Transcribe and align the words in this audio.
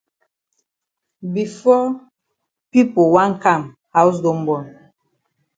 Before 1.33 1.89
pipo 2.71 3.01
wan 3.13 3.31
kam 3.43 3.61
haus 3.95 4.15
don 4.23 4.39
bon. 4.47 4.63